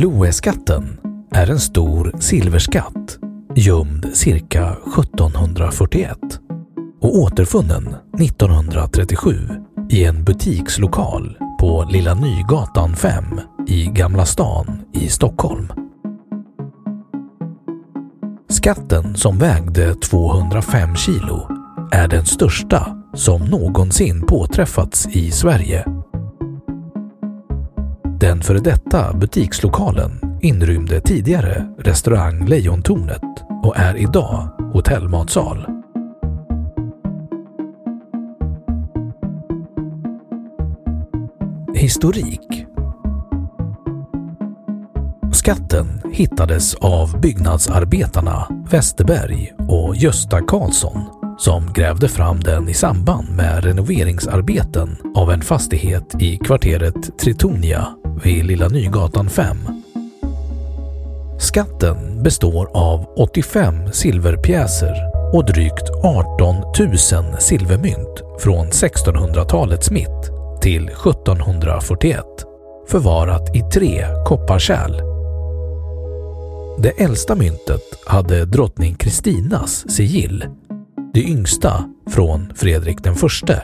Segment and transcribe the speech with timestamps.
[0.00, 3.18] Loeskatten är en stor silverskatt
[3.56, 6.18] gömd cirka 1741
[7.00, 9.34] och återfunnen 1937
[9.90, 13.24] i en butikslokal på Lilla Nygatan 5
[13.66, 15.72] i Gamla stan i Stockholm.
[18.48, 21.48] Skatten som vägde 205 kilo
[21.92, 25.97] är den största som någonsin påträffats i Sverige.
[28.20, 33.22] Den före detta butikslokalen inrymde tidigare restaurang Lejontornet
[33.62, 35.66] och är idag hotellmatsal.
[41.74, 42.66] Historik
[45.32, 53.64] Skatten hittades av byggnadsarbetarna Westerberg och Gösta Karlsson som grävde fram den i samband med
[53.64, 57.88] renoveringsarbeten av en fastighet i kvarteret Tritonia
[58.24, 59.56] vid Lilla Nygatan 5.
[61.38, 64.94] Skatten består av 85 silverpjäser
[65.34, 66.98] och drygt 18 000
[67.38, 70.30] silvermynt från 1600-talets mitt
[70.62, 72.24] till 1741
[72.88, 75.08] förvarat i tre kopparkärl
[76.82, 80.44] det äldsta myntet hade drottning Kristinas sigill,
[81.14, 83.62] det yngsta från Fredrik den förste.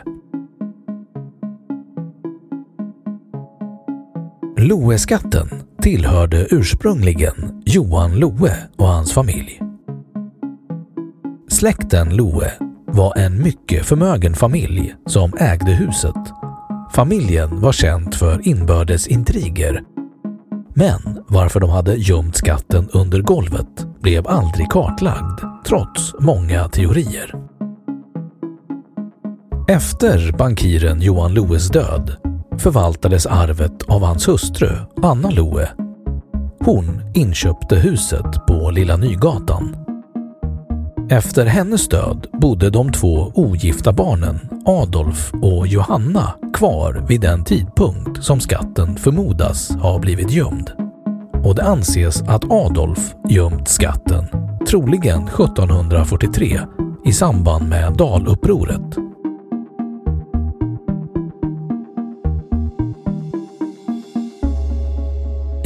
[4.64, 5.48] Loeskatten
[5.82, 9.60] tillhörde ursprungligen Johan Loe och hans familj.
[11.48, 12.52] Släkten Loe
[12.86, 16.14] var en mycket förmögen familj som ägde huset.
[16.94, 19.82] Familjen var känd för inbördes intriger
[20.74, 27.34] men varför de hade gömt skatten under golvet blev aldrig kartlagd, trots många teorier.
[29.68, 32.23] Efter bankiren Johan Loes död
[32.58, 34.68] förvaltades arvet av hans hustru
[35.02, 35.68] Anna Loe.
[36.60, 39.76] Hon inköpte huset på Lilla Nygatan.
[41.10, 48.24] Efter hennes död bodde de två ogifta barnen Adolf och Johanna kvar vid den tidpunkt
[48.24, 50.70] som skatten förmodas ha blivit gömd.
[51.44, 54.26] Och det anses att Adolf gömt skatten,
[54.68, 56.60] troligen 1743,
[57.04, 59.03] i samband med Dalupproret.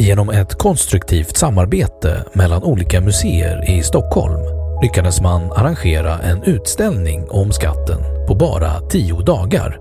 [0.00, 4.40] Genom ett konstruktivt samarbete mellan olika museer i Stockholm
[4.82, 9.78] lyckades man arrangera en utställning om skatten på bara tio dagar.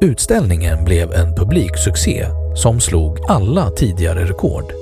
[0.00, 2.26] Utställningen blev en publiksuccé
[2.56, 4.72] som slog alla tidigare rekord.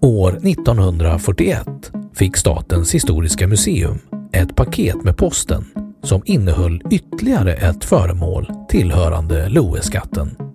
[0.00, 1.66] År 1941
[2.14, 3.98] fick Statens historiska museum
[4.32, 5.64] ett paket med posten
[6.02, 10.47] som innehöll ytterligare ett föremål tillhörande Loeskatten.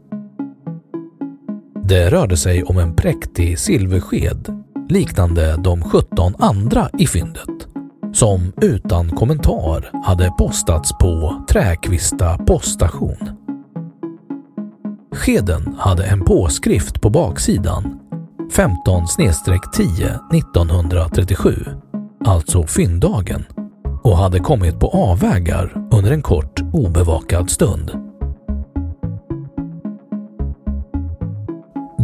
[1.85, 7.67] Det rörde sig om en präktig silversked liknande de 17 andra i fyndet
[8.13, 13.17] som utan kommentar hade postats på Träkvista poststation.
[15.15, 17.99] Skeden hade en påskrift på baksidan
[18.55, 19.05] 15
[19.75, 21.55] 10 1937,
[22.25, 23.45] alltså fynddagen
[24.03, 28.12] och hade kommit på avvägar under en kort obevakad stund.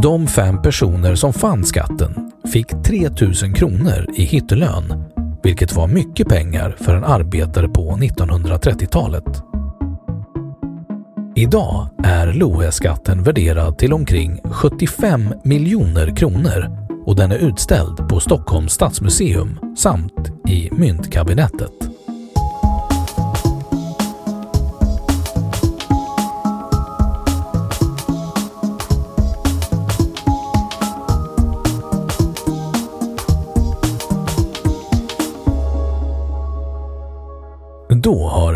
[0.01, 3.09] De fem personer som fann skatten fick 3
[3.43, 5.03] 000 kronor i hittelön,
[5.43, 9.43] vilket var mycket pengar för en arbetare på 1930-talet.
[11.35, 16.65] Idag är Loeskatten värderad till omkring 75 miljoner kronor
[17.05, 21.88] och den är utställd på Stockholms stadsmuseum samt i Myntkabinettet.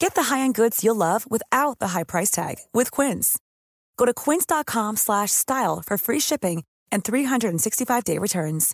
[0.00, 3.38] Get the high-end goods you'll love without the high price tag with Quince.
[3.96, 8.72] Go to quince.com slash style for free shipping and 365-day returns.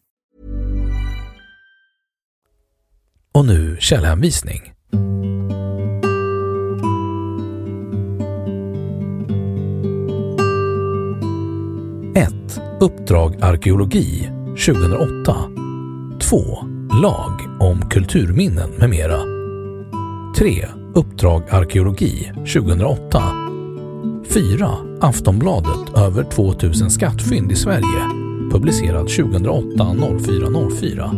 [3.32, 4.72] Och nu källhänvisning.
[12.16, 14.30] Ett Uppdrag arkeologi
[14.66, 15.36] 2008
[16.20, 16.64] 2.
[17.02, 19.20] Lag om kulturminnen med mera
[20.38, 20.85] 3.
[20.96, 23.22] Uppdrag arkeologi 2008
[24.28, 24.68] 4.
[25.00, 28.00] Aftonbladet över 2000 skattfynd i Sverige
[28.52, 31.10] publicerad 2008 0404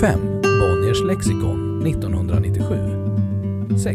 [0.00, 0.20] 5.
[0.42, 2.76] Bonniers lexikon 1997
[3.78, 3.94] 6.